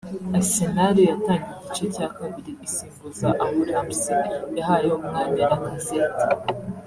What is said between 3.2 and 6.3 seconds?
aho Ramsey yahaye umwanya Lacazette